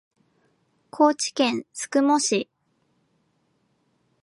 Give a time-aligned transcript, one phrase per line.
[0.89, 2.49] 高知県宿毛市